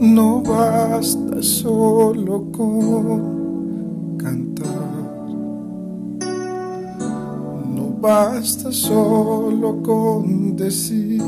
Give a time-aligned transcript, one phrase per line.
[0.00, 4.64] No basta solo con cantar.
[7.68, 11.22] No basta solo con decir.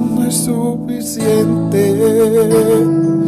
[0.00, 1.98] No es suficiente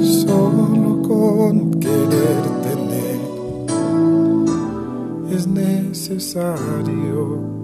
[0.05, 3.19] solo con querer tener.
[5.35, 7.60] Es necesario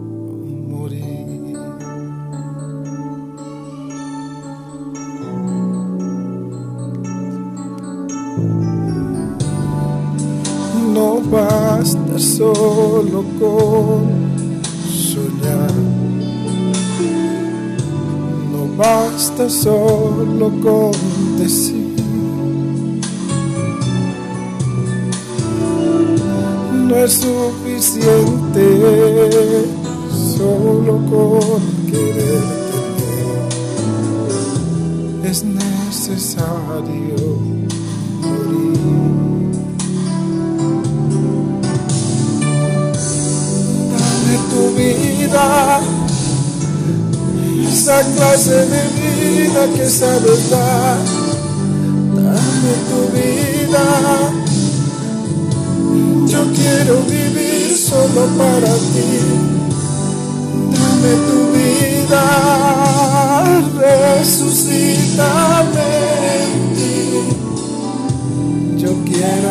[11.30, 14.26] basta solo con
[14.88, 15.70] soñar.
[18.52, 20.92] No basta solo con
[21.38, 21.86] decir.
[26.88, 28.64] No es suficiente
[30.36, 33.46] solo con querer tener.
[35.30, 37.16] Es necesario
[47.86, 50.98] esa clase de vida que sabes dar.
[52.16, 53.86] Dame tu vida,
[56.26, 59.10] yo quiero vivir solo para ti.
[60.74, 62.24] Dame tu vida,
[64.18, 65.20] resucítame
[66.42, 66.98] en ti.
[68.82, 69.50] Yo quiero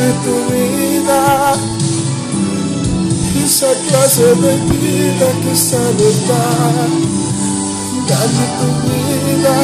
[0.00, 1.20] Dame tu vida,
[3.44, 6.88] esa clase de vida que sabes dar.
[8.08, 9.56] Dame tu vida,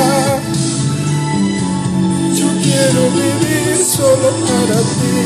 [2.34, 5.19] yo quiero vivir solo para ti.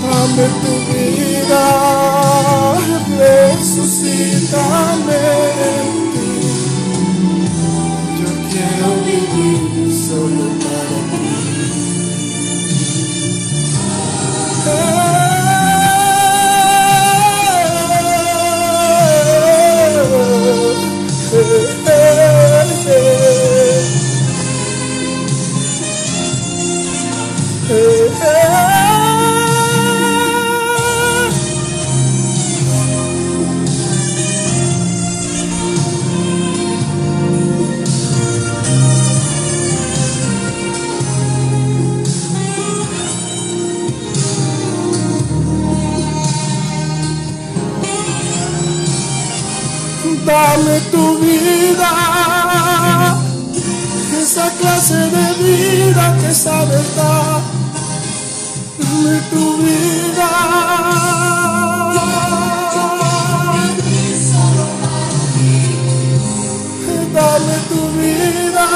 [0.00, 1.64] Dame tu vida,
[3.18, 5.24] resucítame
[50.26, 51.90] Dame tu vida,
[54.20, 57.42] esa clase de vida que sabes dar.
[58.76, 60.30] Dame tu vida.
[67.14, 68.66] Dame tu vida,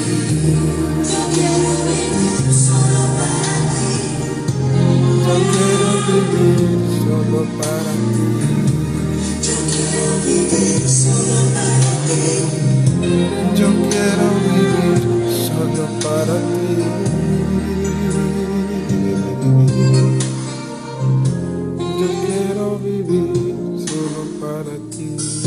[5.24, 8.28] Yo quiero vivir solo para ti.
[13.54, 15.00] Yo quiero vivir
[15.46, 16.70] solo para ti.
[22.00, 23.54] Yo quiero vivir
[23.86, 25.41] solo para ti.